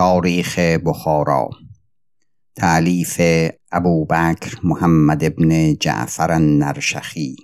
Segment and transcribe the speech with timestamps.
[0.00, 1.48] تاریخ بخارا.
[2.56, 3.20] تعلیف
[3.72, 7.36] ابوبکر محمد ابن جعفر النرشخی.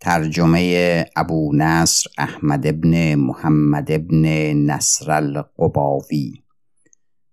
[0.00, 6.32] ترجمه ابو نصر احمد ابن محمد ابن نصر القباوی.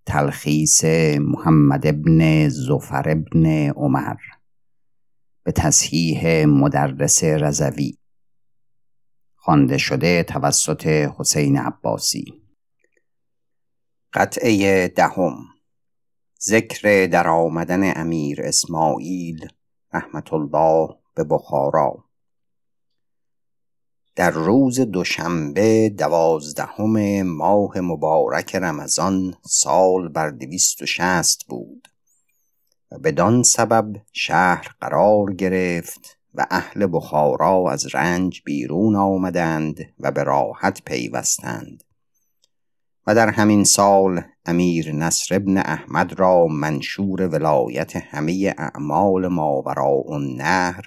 [0.06, 0.84] تلخیص
[1.20, 4.18] محمد ابن زفر ابن عمر.
[5.44, 7.98] به تصحیح مدرس رزوی
[9.36, 12.45] خوانده شده توسط حسین عباسی.
[14.16, 15.38] قطعه دهم
[16.42, 19.48] ذکر در آمدن امیر اسماعیل
[19.94, 22.06] رحمت الله به بخارا.
[24.16, 31.88] در روز دوشنبه دوازدهم ماه مبارک رمضان سال بر دویست و شست بود
[32.92, 40.24] و بدان سبب شهر قرار گرفت و اهل بخارا از رنج بیرون آمدند و به
[40.24, 41.85] راحت پیوستند.
[43.08, 50.86] و در همین سال امیر نصر ابن احمد را منشور ولایت همه اعمال ماوراء النهر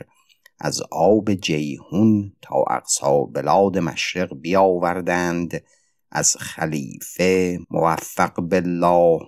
[0.60, 5.62] از آب جیهون تا اقصا بلاد مشرق بیاوردند
[6.10, 9.18] از خلیفه موفق بالله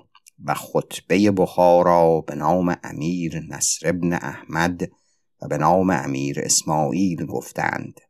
[0.44, 4.82] و خطبه بخارا به نام امیر نصر ابن احمد
[5.42, 8.00] و به نام امیر اسماعیل گفتند.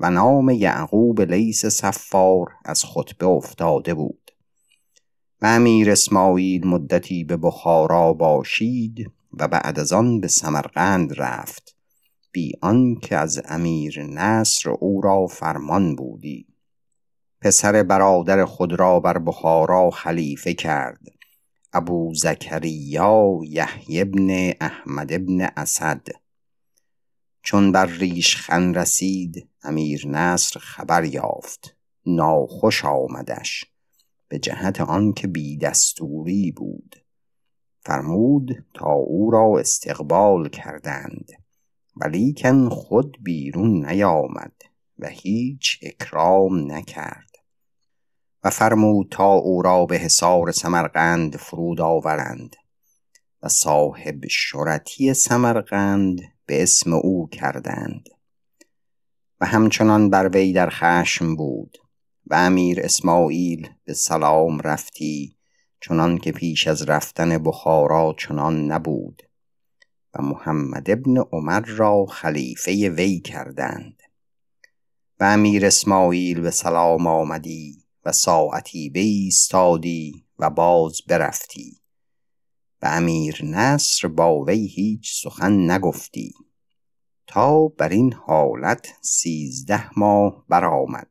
[0.00, 4.30] و نام یعقوب لیس صفار از خطبه افتاده بود.
[5.42, 11.76] و امیر اسماعیل مدتی به بخارا باشید و بعد از آن به سمرقند رفت.
[12.32, 16.46] بی آنکه از امیر نصر او را فرمان بودی.
[17.40, 21.00] پسر برادر خود را بر بخارا خلیفه کرد.
[21.72, 26.06] ابو زکریا یحیی ابن احمد ابن اسد.
[27.44, 31.76] چون بر ریشخن رسید امیر نصر خبر یافت.
[32.06, 33.64] ناخوش آمدش.
[34.28, 36.96] به جهت آنکه بی دستوری بود.
[37.80, 41.28] فرمود تا او را استقبال کردند.
[41.96, 44.52] ولیکن خود بیرون نیامد
[44.98, 47.30] و هیچ اکرام نکرد.
[48.44, 52.56] و فرمود تا او را به حصار سمرقند فرود آورند.
[53.42, 58.08] و صاحب شرطی سمرقند به اسم او کردند.
[59.40, 61.78] و همچنان بر وی در خشم بود
[62.26, 65.36] و امیر اسماعیل به سلام رفتی
[65.80, 69.22] چنان که پیش از رفتن بخارا چنان نبود
[70.14, 74.02] و محمد ابن عمر را خلیفه وی کردند.
[75.20, 81.83] و امیر اسماعیل به سلام آمدی و ساعتی بایستادی و باز برفتی.
[82.84, 86.34] امیر نصر با وی هیچ سخن نگفتی.
[87.26, 91.10] تا بر این حالت سیزده ماه برآمد.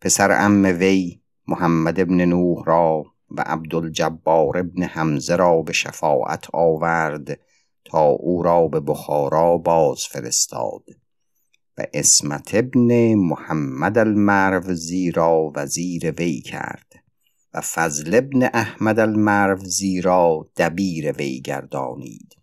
[0.00, 7.40] پسر ام وی محمد ابن نوح را و عبدالجبار ابن حمزه را به شفاعت آورد
[7.84, 10.84] تا او را به بخارا باز فرستاد
[11.78, 16.99] و اسمت ابن محمد المروزی را وزیر وی کرد.
[17.54, 22.36] و فضل ابن احمد المروزی را دبیر وی گردانید.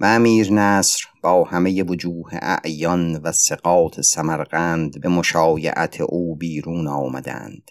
[0.00, 7.70] و امیر نصر با همه وجوه اعیان و سقاط سمرقند به مشایعت او بیرون آمدند.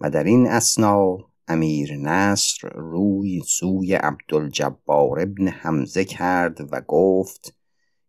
[0.00, 1.16] و در این اسنا
[1.48, 7.54] امیر نصر روی سوی عبدالجبار ابن حمزه کرد و گفت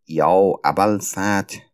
[0.08, 1.71] یا ابوالفتح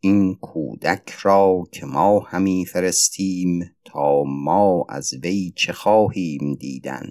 [0.00, 7.06] این کودک را که ما همی فرستیم تا ما از وی چه خواهیم دیدن.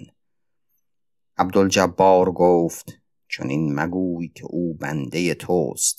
[1.36, 2.92] عبدالجبار گفت
[3.28, 5.98] چون این مگوی که او بنده توست.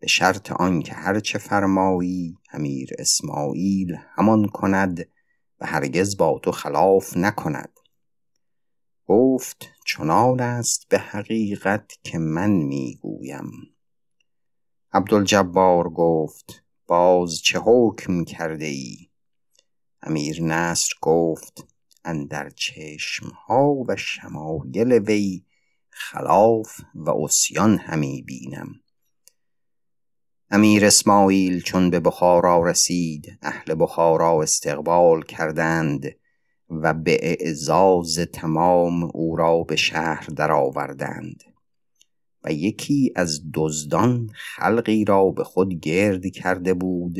[0.00, 5.08] به شرط آنکه هر چه فرمایی امیر اسماعیل همان کند
[5.60, 7.72] و هرگز با تو خلاف نکند.
[9.06, 13.50] گفت چنان است به حقیقت که من می‌گویم.
[14.92, 18.96] عبدالجبار گفت باز چه حکم کرده ای؟
[20.02, 21.68] امیر نصر گفت
[22.04, 25.44] اندر چشمها و شمایل وی
[25.90, 28.74] خلاف و عصیان همی بینم.
[30.50, 36.16] امیر اسماعیل چون به بخارا رسید اهل بخارا استقبال کردند
[36.70, 41.55] و به اعزاز تمام او را به شهر درآوردند.
[42.46, 47.16] و یکی از دزدان خلقی را به خود گرد کرده بود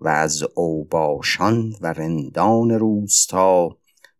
[0.00, 3.78] و از اوباشان و رندان روستا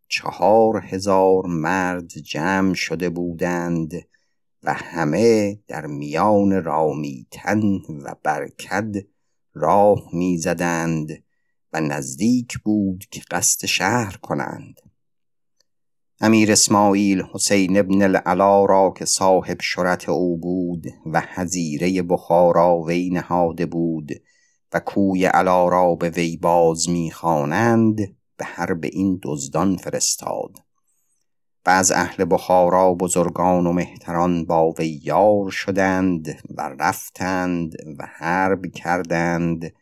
[0.08, 3.92] چهار هزار مرد جمع شده بودند
[4.62, 7.62] و همه در میان رامیتن
[8.04, 8.94] و برکد
[9.54, 11.24] راه می‌زدند
[11.72, 14.80] و نزدیک بود که قصد شهر کنند.
[16.20, 23.10] امیر اسماعیل حسین ابن العلا را که صاحب شرط او بود و حزیره بخارا وی
[23.10, 24.12] نهاده بود
[24.72, 27.96] و کوی علا را به وی باز می‌خوانند
[28.36, 30.50] به حرب این دزدان فرستاد.
[31.66, 38.66] و از اهل بخارا بزرگان و مهتران با وی یار شدند و رفتند و حرب
[38.66, 39.72] کردند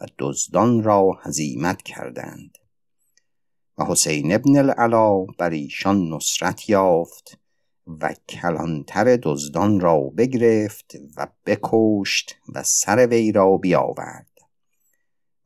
[0.00, 2.58] و دزدان را هزیمت کردند.
[3.78, 7.38] و حسین ابن العلا بر ایشان نصرت یافت
[7.86, 14.30] و کلانتر دزدان را بگرفت و بکشت و سر وی را بیاورد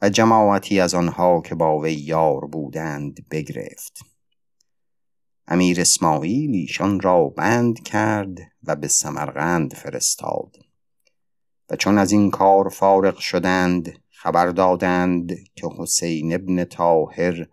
[0.03, 4.01] و جماعتی از آنها که با وی یار بودند بگرفت.
[5.47, 10.57] امیر اسماعیل ایشان را بند کرد و به سمرقند فرستاد
[11.71, 17.47] و چون از این کار فارغ شدند خبر دادند که حسین ابن طاهر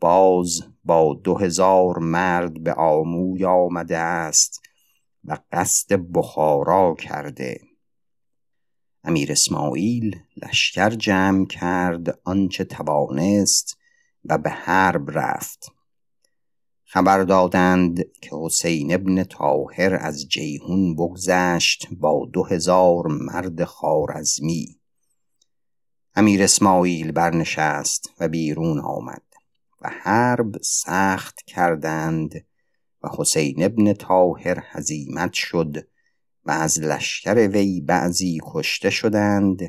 [0.00, 4.60] باز با دو هزار مرد به آموی آمده است
[5.24, 7.60] و قصد بخارا کرده.
[9.04, 13.78] امیر اسماعیل لشکر جمع کرد آنچه توانست
[14.24, 15.72] و به حرب رفت.
[16.84, 24.80] خبر دادند که حسین ابن طاهر از جیهون بگذشت با دو هزار مرد خارزمی
[26.14, 29.29] امیر اسماعیل برنشست و بیرون آمد.
[29.80, 32.46] و حرب سخت کردند
[33.02, 35.88] و حسین ابن طاهر هزیمت شد
[36.44, 39.60] و از لشکر وی بعضی کشته شدند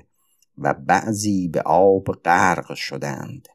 [0.58, 3.48] و بعضی به آب غرق شدند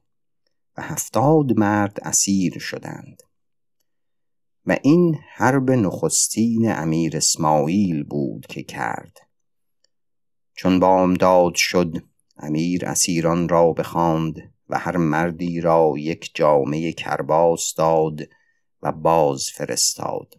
[0.77, 3.23] و هفتاد مرد اسیر شدند
[4.67, 9.19] و این حرب نخستین امیر اسماعیل بود که کرد.
[10.55, 12.05] چون بامداد شد
[12.37, 18.21] امیر اسیران را بخواند و هر مردی را یک جامعه کرباس داد
[18.83, 20.35] و باز فرستاد.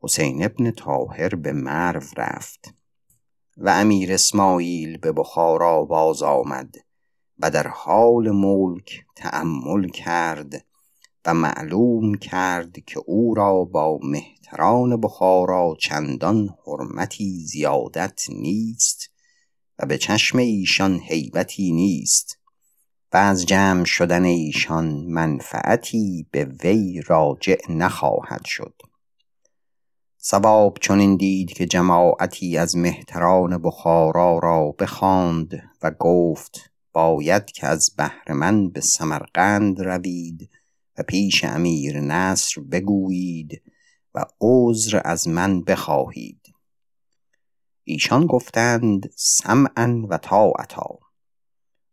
[0.00, 2.74] حسین ابن طاهر به مرو رفت
[3.56, 6.74] و امیر اسماعیل به بخارا باز آمد
[7.38, 10.64] و در حال ملک تأمل کرد
[11.24, 19.10] و معلوم کرد که او را با مهتران بخارا چندان حرمتی زیادت نیست
[19.78, 22.38] و به چشم ایشان حیبتی نیست.
[23.14, 28.74] و از جمع شدن ایشان منفعتی به وی راجع نخواهد شد.
[30.18, 37.90] سباب چنین دید که جماعتی از مهتران بخارا را بخواند و گفت باید که از
[37.96, 40.50] بهر من به سمرقند روید
[40.98, 43.62] و پیش امیر نصر بگویید
[44.14, 46.54] و عذر از من بخواهید.
[47.84, 51.03] ایشان گفتند سمعا و طاعتا.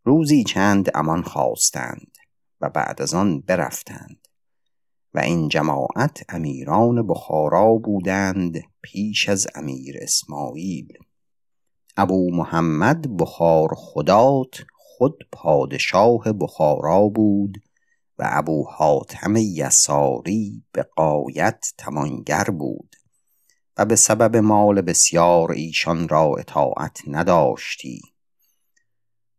[0.03, 2.17] روزی چند امان خواستند
[2.61, 4.27] و بعد از آن برفتند
[5.13, 10.93] و این جماعت امیران بخارا بودند پیش از امیر اسماعیل.
[11.97, 17.57] ابو محمد بخار خدات خود پادشاه بخارا بود
[18.17, 22.95] و ابو حاتم یساری به قایت توانگر بود
[23.77, 28.01] و به سبب مال بسیار ایشان را اطاعت نداشتی.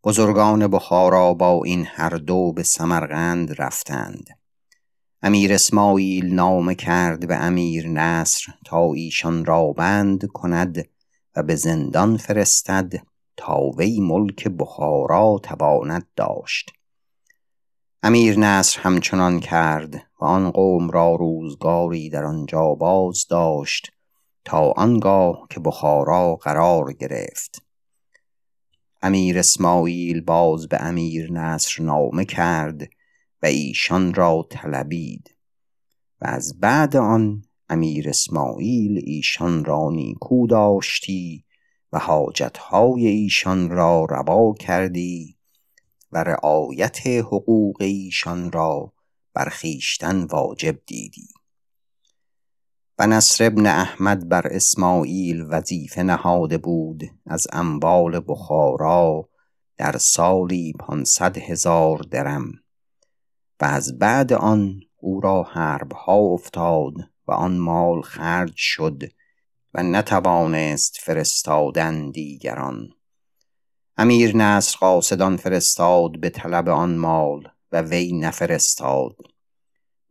[0.04, 4.26] بزرگان بخارا با این هر دو به سمرقند رفتند.
[5.22, 10.88] امیر اسماعیل نامه کرد به امیر نصر تا ایشان را بند کند
[11.36, 12.92] و به زندان فرستد
[13.36, 16.72] تا وی ملک بخارا تواند داشت.
[18.02, 23.92] امیر نصر همچنان کرد و آن قوم را روزگاری در آنجا باز داشت
[24.44, 27.61] تا آنگاه که بخارا قرار گرفت.
[29.04, 32.82] امیر اسماعیل باز به امیر نصر نامه کرد
[33.42, 35.34] و ایشان را طلبید
[36.20, 41.44] و از بعد آن امیر اسماعیل ایشان را نیکو داشتی
[41.92, 45.36] و حاجتهای ایشان را روا کردی
[46.12, 48.92] و رعایت حقوق ایشان را
[49.34, 51.28] برخیشتن واجب دیدی.
[53.02, 59.28] و نصر ابن احمد بر اسماعیل وظیفه نهاده بود از اموال بخارا
[59.76, 62.52] در سالی پانصد هزار درم.
[63.60, 66.92] و از بعد آن او را حربها افتاد
[67.26, 69.02] و آن مال خرج شد
[69.74, 72.88] و نتوانست فرستادن دیگران.
[73.96, 79.16] امیر نصر قاصدان فرستاد به طلب آن مال و وی نفرستاد.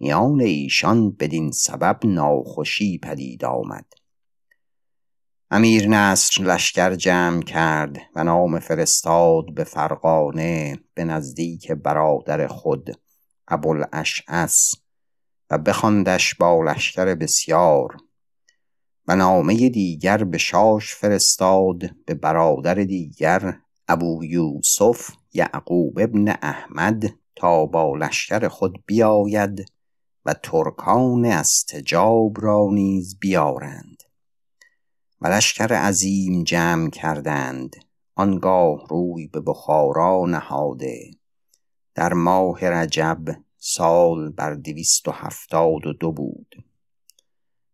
[0.04, 3.86] میان ایشان بدین سبب ناخوشی پدید آمد.
[5.52, 13.00] امیر نصر لشکر جمع کرد و نام فرستاد به فرغانه به نزدیک برادر خود
[13.48, 14.74] ابوالاشعث
[15.50, 17.98] و بخواندش با لشکر بسیار
[19.08, 27.04] و نامه دیگر به شاش فرستاد به برادر دیگر ابو یوسف یعقوب ابن احمد
[27.36, 29.66] تا با لشکر خود بیاید
[30.26, 34.04] و ترکان استجاب را نیز بیارند.
[35.22, 37.76] و لشکر عظیم جمع کردند.
[38.16, 41.12] آنگاه روی به بخارا نهاده.
[41.96, 43.26] در ماه رجب
[43.58, 46.66] سال بر دویست و هفتاد و دو بود.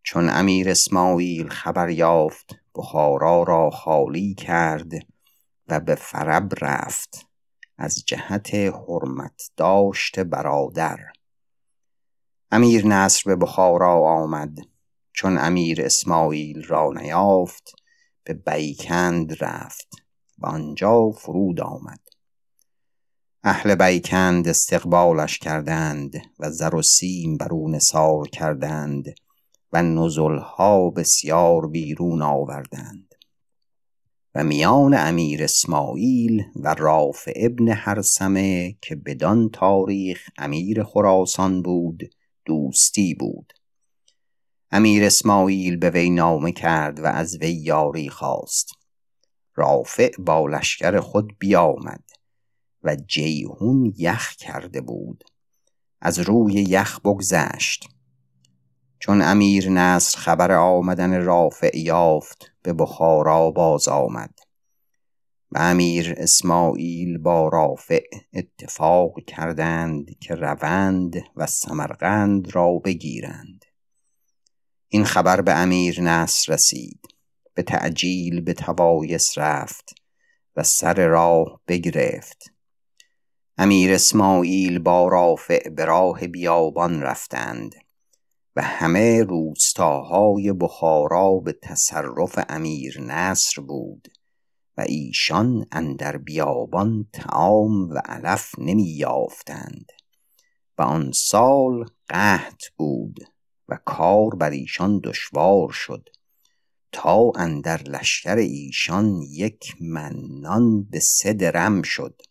[0.04, 4.92] چون امیر اسماعیل خبر یافت بخارا را خالی کرد
[5.68, 7.28] و به فرب رفت.
[7.78, 10.98] از جهت حرمت داشت برادر.
[12.52, 14.58] امیر نصر به بخارا آمد
[15.14, 17.72] چون امیر اسماعیل را نیافت
[18.24, 19.88] به بیکند رفت
[20.38, 22.00] و آنجا فرود آمد.
[23.44, 29.06] اهل بیکند استقبالش کردند و زر و سیم بر او نثار کردند
[29.74, 33.16] و نزلها بسیار بیرون آوردند.
[34.36, 42.04] و میان امیر اسماعیل و رافع ابن هرسمه که بدان تاریخ امیر خراسان بود
[42.48, 43.54] دوستی بود.
[44.72, 48.70] امیر اسماعیل به وی نامه کرد و از وی یاری خواست.
[49.56, 52.04] رافع با لشکر خود بیامد
[52.84, 55.24] و جیهون یخ کرده بود.
[56.02, 57.90] از روی یخ بگذشت.
[59.00, 64.37] چون امیر نصر خبر آمدن رافع یافت به بخارا باز آمد.
[65.52, 73.66] و امیر اسماعیل با رافع اتفاق کردند که روند و سمرقند را بگیرند.
[74.88, 77.02] این خبر به امیر نصر رسید
[77.54, 79.96] به تعجیل به توایس رفت
[80.56, 82.52] و سر راه بگرفت.
[83.58, 87.76] امیر اسماعیل با رافع به راه بیابان رفتند
[88.56, 94.08] و همه روستاهای بخارا به تصرف امیر نصر بود.
[94.78, 99.92] و ایشان اندر بیابان تعام و علف نمی یافتند.
[100.78, 103.20] و آن سال قحط بود
[103.70, 106.10] و کار بر ایشان دشوار شد
[106.92, 112.22] تا اندر لشکر ایشان یک منان به سه درم شد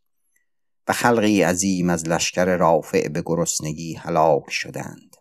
[0.89, 5.17] و خلقی عظیم از لشکر رافع به گرسنگی هلاک شدند.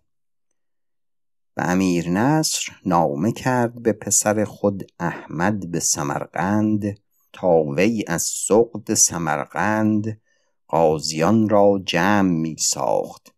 [1.58, 6.98] و امیر نصر نامه کرد به پسر خود احمد به سمرقند
[7.36, 10.22] تا وی از سقد سمرقند
[10.68, 13.36] قاضیان را جمع می ساخت.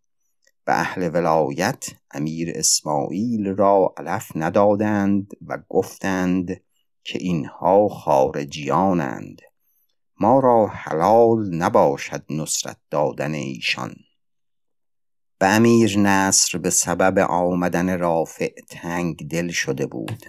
[0.66, 6.60] و اهل ولایت امیر اسماعیل را علف ندادند و گفتند
[7.04, 9.42] که اینها خارجیانند.
[10.20, 13.94] ما را حلال نباشد نصرت دادن ایشان.
[15.40, 20.24] و امیر نصر به سبب آمدن رافع تنگ دل شده بود.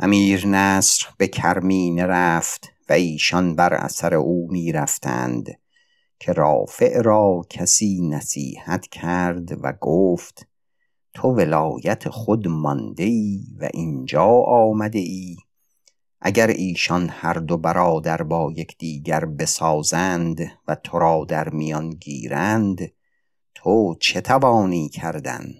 [0.00, 5.58] امیر نصر به کرمینه رفت و ایشان بر اثر او می رفتند
[6.20, 10.46] که رافع را کسی نصیحت کرد و گفت
[11.14, 15.36] تو ولایت خود مانده ای و اینجا آمده ای
[16.20, 22.92] اگر ایشان هر دو برادر با یکدیگر بسازند و تو را در میان گیرند
[23.54, 25.54] تو چه توانی کردن؟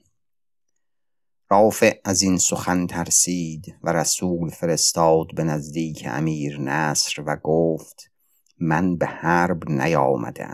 [1.51, 8.11] رافع از این سخن ترسید و رسول فرستاد به نزدیک امیر نصر و گفت
[8.61, 10.49] من به حرب نیامده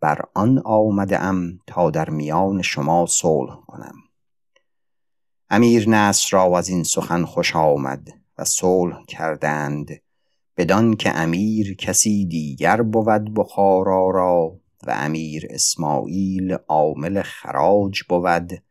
[0.00, 3.94] بر آن آمده ام تا در میان شما صلح کنم.
[5.50, 8.08] امیر نصر را از این سخن خوش آمد
[8.38, 9.88] و صلح کردند
[10.56, 14.56] بدان که امیر کسی دیگر بود بخارا را
[14.86, 18.62] و امیر اسماعیل عامل خراج بود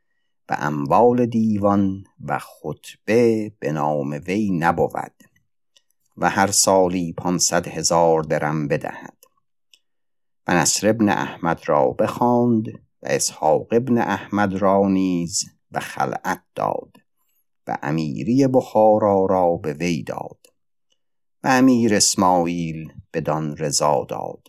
[0.51, 5.13] و اموال دیوان و خطبه به نام وی نبود
[6.17, 9.17] و هر سالی پانصد هزار درم بدهد.
[10.48, 12.67] و نصر ابن احمد را بخواند
[13.01, 16.98] و اسحاق ابن احمد را نیز به خلعت داد
[17.67, 20.39] و امیری بخارا را به وی داد
[21.43, 24.48] و امیر اسماعیل بدان رضا داد.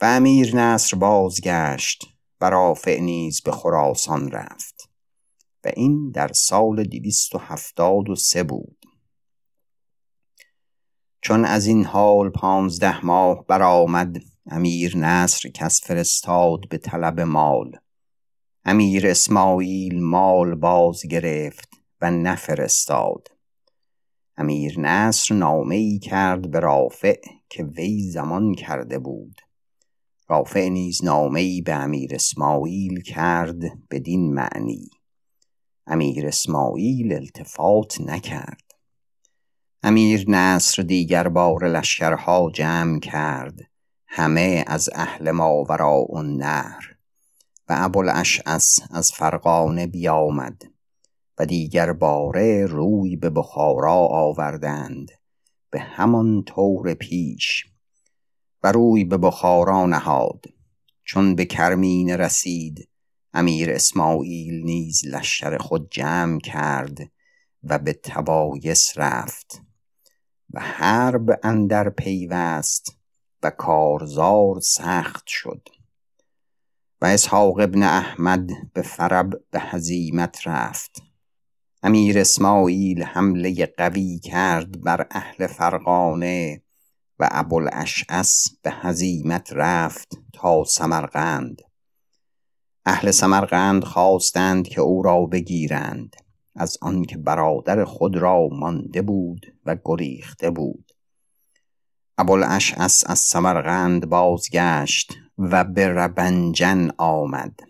[0.00, 2.06] و امیر نصر بازگشت
[2.42, 4.90] و رافع نیز به خراسان رفت
[5.64, 8.86] و این در سال دویست و هفتاد و سه بود.
[11.20, 17.76] چون از این حال پانزده ماه برآمد امیر نصر کس فرستاد به طلب مال.
[18.64, 21.68] امیر اسماعیل مال باز گرفت
[22.00, 23.28] و نفرستاد.
[24.36, 29.40] امیر نصر نامه ای کرد به رافع که وی زمان کرده بود.
[30.32, 34.90] رافع نیز نامه ای به امیر اسماعیل کرد بدین معنی.
[35.86, 38.62] امیر اسماعیل التفات نکرد.
[39.82, 43.60] امیر نصر دیگر بار لشکرها جمع کرد
[44.06, 46.96] همه از اهل ماوراء النهر.
[47.68, 50.62] و ابوالاشعث از فرغانه بیامد
[51.38, 55.10] و دیگر باره روی به بخارا آوردند
[55.70, 57.71] به همان طور پیش.
[58.62, 60.44] و روی به بخارا نهاد.
[61.04, 62.88] چون به کرمین رسید
[63.34, 66.98] امیر اسماعیل نیز لشکر خود جمع کرد
[67.64, 69.62] و به تبایس رفت.
[70.50, 72.98] و حرب اندر پیوست
[73.42, 75.68] و کارزار سخت شد.
[77.00, 81.02] و اسحاق ابن احمد به فرب به هزیمت رفت.
[81.82, 86.61] امیر اسماعیل حمله قوی کرد بر اهل فرغانه
[87.22, 91.62] و ابوالاشعث به هزیمت رفت تا سمرقند.
[92.84, 96.16] اهل سمرقند خواستند که او را بگیرند.
[96.56, 100.92] از آنکه برادر خود را مانده بود و گریخته بود.
[102.18, 107.60] ابوالاشعث از سمرقند بازگشت و به ربنجن آمد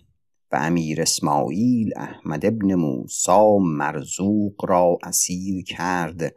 [0.53, 6.35] و امیر اسماعیل احمد ابن موسی مرزوق را اسیر کرد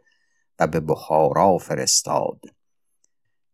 [0.58, 2.40] و به بخارا فرستاد.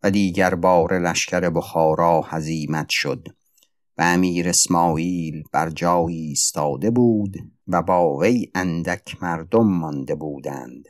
[0.03, 3.29] و دیگر بار لشکر بخارا هزیمت شد
[3.99, 7.37] و امیر اسماعیل بر جایی ایستاده بود
[7.69, 10.85] و با وی اندک مردم مانده بودند.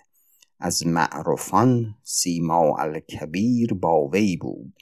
[0.61, 4.75] از معروفان سیما الکبیر با وی بود.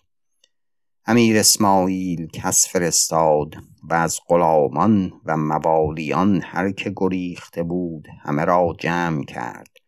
[1.07, 8.77] امیر اسماعیل کس فرستاد و از غلامان و موالیان هر که گریخته بود همه را
[8.79, 9.80] جمع کرد.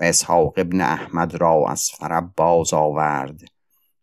[0.00, 3.40] و اسحاق ابن احمد را از فرب باز آورد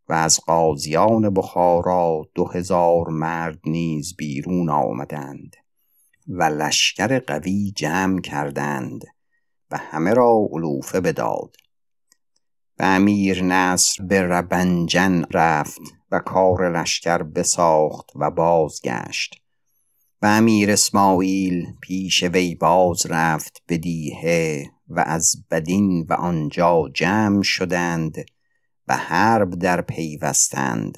[0.10, 5.56] و از قاضیان بخارا دو هزار مرد نیز بیرون آمدند
[6.28, 9.06] و لشکر قوی جمع کردند
[9.72, 11.56] و همه را علوفه بداد
[12.80, 15.82] و امیر نصر به ربنجن رفت
[16.12, 19.42] و کار لشکر بساخت و بازگشت
[20.22, 27.42] و امیر اسماعیل پیش وی باز رفت به دیهه و از بدین و آنجا جمع
[27.42, 28.16] شدند
[28.88, 30.98] و حرب در پیوستند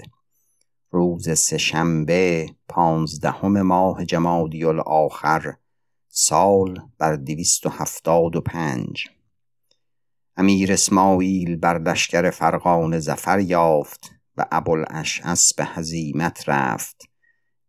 [0.92, 5.54] روز سهشنبه پانزدهم ماه جمادی الاخر
[6.08, 9.08] سال بر دویست و هفتاد و پنج.
[10.38, 17.10] امیر اسماعیل بر لشکر فرغان زفر یافت و ابوالاشعث به هزیمت رفت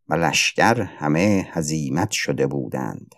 [0.08, 3.14] و لشکر همه هزیمت شده بودند.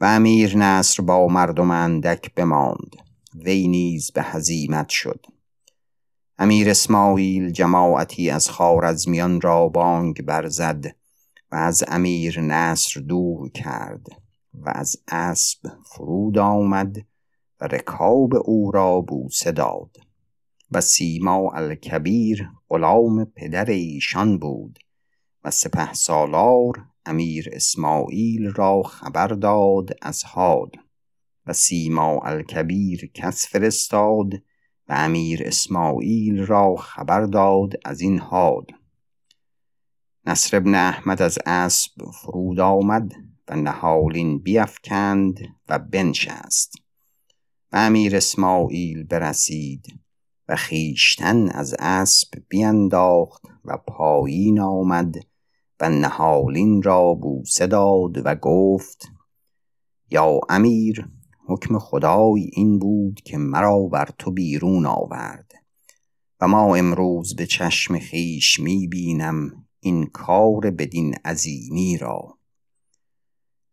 [0.00, 2.96] و امیر نصر با مردم اندک بماند.
[3.34, 5.26] وی نیز به هزیمت شد.
[6.38, 10.84] امیر اسماعیل جماعتی از خوارزمیان را بانگ برزد
[11.52, 14.06] و از امیر نصر دور کرد
[14.54, 16.96] و از اسب فرود آمد
[17.60, 19.96] و رکاب او را بوسه داد
[20.70, 24.78] و سیما الکبیر غلام پدر ایشان بود
[25.44, 30.70] و سپه سالار امیر اسماعیل را خبر داد از حال
[31.46, 34.34] و سیما الکبیر کس فرستاد
[34.88, 38.64] و امیر اسماعیل را خبر داد از این حال
[40.26, 43.12] نصر ابن احمد از اسب فرود آمد
[43.48, 46.72] و نهالین بیفکند و بنشست
[47.72, 50.00] و امیر اسماعیل برسید
[50.48, 55.14] و خیشتن از اسب بینداخت و پایین آمد
[55.80, 59.08] و نهالین را بوسه داد و گفت
[60.10, 61.08] یا امیر
[61.46, 65.52] حکم خدای این بود که مرا بر تو بیرون آورد
[66.40, 72.38] و ما امروز به چشم خیش می بینم این کار بدین عظیمی را.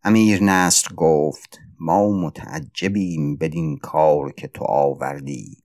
[0.02, 5.56] امیر نصر گفت ما متعجبیم بدین کار که تو آوردی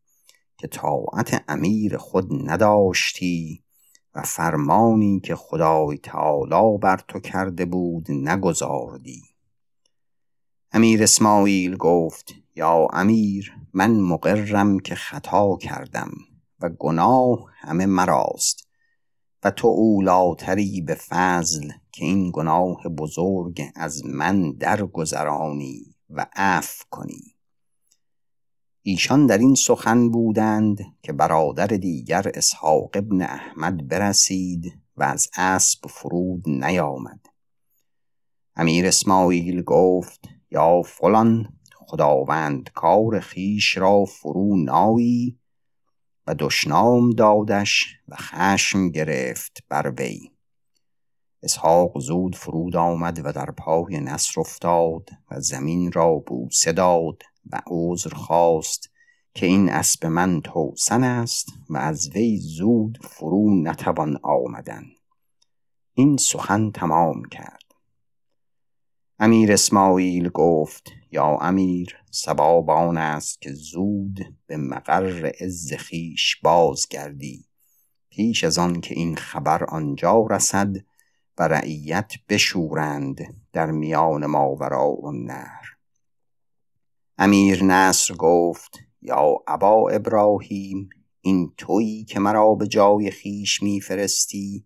[0.58, 3.64] که طاعت امیر خود نداشتی
[4.16, 9.22] و فرمانی که خدای تعالی بر تو کرده بود نگذاردی
[10.72, 16.12] امیر اسماعیل گفت یا امیر من مقرم که خطا کردم
[16.60, 18.68] و گناه همه مراست
[19.44, 27.36] و تو اولاتری به فضل که این گناه بزرگ از من درگذرانی و عفو کنی.
[28.84, 35.88] ایشان در این سخن بودند که برادر دیگر اسحاق ابن احمد برسید و از اسب
[35.88, 37.26] فرود نیامد.
[38.56, 45.40] امیر اسماعیل گفت یا فلان خداوند کار خیش را فرو نایی
[46.28, 50.32] و دشنام دادش و خشم گرفت بر وی.
[51.44, 57.24] اسحاق زود فرود آمد و در پای نصر افتاد و زمین را بوسه داد.
[57.52, 58.90] و عذر خواست
[59.34, 64.84] که این اسب من توسن است و از وی زود فرو نتوان آمدن.
[65.94, 67.62] این سخن تمام کرد.
[69.20, 77.46] امیر اسماعیل گفت یا امیر سباب آن است که زود به مقر عز خویش بازگردی.
[78.10, 80.76] پیش از آن که این خبر آنجا رسد
[81.38, 85.71] و رعیت بشورند در میان ماورا و نهر.
[87.24, 90.90] امیر نصر گفت یا ابا ابراهیم
[91.22, 94.66] این تویی که مرا به جای خیش میفرستی؟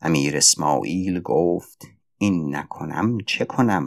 [0.00, 1.86] امیر اسماعیل گفت
[2.18, 3.86] این نکنم چه کنم؟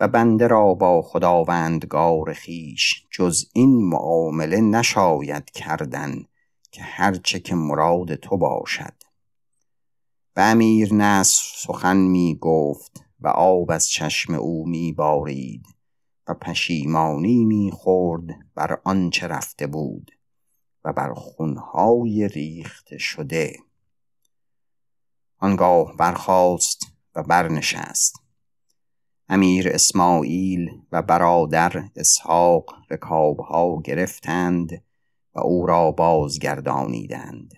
[0.00, 6.24] و بنده را با خداوندگار خیش جز این معامله نشاید کردن
[6.70, 8.94] که هرچه که مراد تو باشد.
[10.36, 15.77] و امیر نصر سخن می گفت و آب از چشم او می بارید
[16.28, 20.10] و پشیمانی می خورد بر آنچه رفته بود
[20.84, 23.56] و بر خونهای ریخته شده.
[25.38, 28.22] آنگاه برخاست و برنشست.
[29.28, 34.84] امیر اسماعیل و برادر اسحاق رکابها گرفتند
[35.34, 37.54] و او را بازگردانیدند.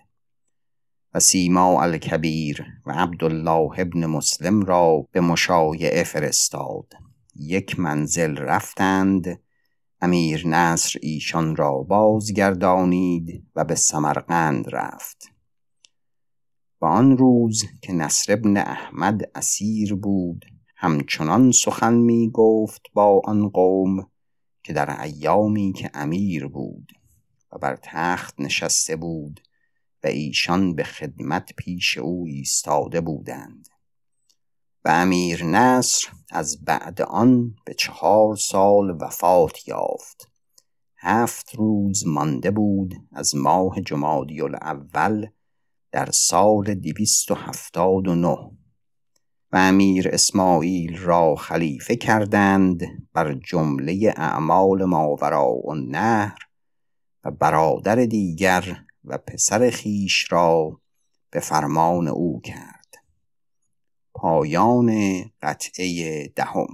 [1.13, 6.93] و سیما الکبیر و عبدالله ابن مسلم را به مشایعه فرستاد.
[7.35, 9.39] یک منزل رفتند
[10.01, 15.31] امیر نصر ایشان را بازگردانید و به سمرقند رفت.
[16.81, 23.49] و آن روز که نصر ابن احمد اسیر بود همچنان سخن می گفت با آن
[23.49, 24.09] قوم
[24.63, 26.91] که در ایامی که امیر بود
[27.51, 29.41] و بر تخت نشسته بود
[30.03, 33.67] و ایشان به خدمت پیش او ایستاده بودند.
[34.85, 40.27] و امیر نصر از بعد آن به چهار سال وفات یافت.
[40.97, 45.27] هفت روز مانده بود از ماه جمادی الاول
[45.91, 48.51] در سال دویست و هفتاد و نه
[49.51, 52.81] و امیر اسماعیل را خلیفه کردند
[53.13, 56.37] بر جمله اعمال ماورا و نهر
[57.23, 60.81] و برادر دیگر و پسر خیش را
[61.31, 62.70] به فرمان او کرد.
[64.21, 64.91] پایان
[65.41, 66.67] قطعه دهم.